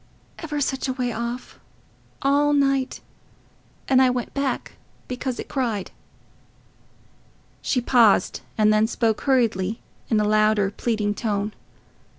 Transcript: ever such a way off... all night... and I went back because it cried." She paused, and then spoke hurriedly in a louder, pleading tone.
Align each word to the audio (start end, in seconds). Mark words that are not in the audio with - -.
ever 0.39 0.59
such 0.59 0.87
a 0.87 0.93
way 0.93 1.11
off... 1.11 1.59
all 2.23 2.53
night... 2.53 3.01
and 3.87 4.01
I 4.01 4.09
went 4.09 4.33
back 4.33 4.77
because 5.07 5.39
it 5.39 5.47
cried." 5.47 5.91
She 7.61 7.81
paused, 7.81 8.41
and 8.57 8.73
then 8.73 8.87
spoke 8.87 9.21
hurriedly 9.21 9.79
in 10.09 10.19
a 10.19 10.23
louder, 10.27 10.71
pleading 10.71 11.13
tone. 11.13 11.53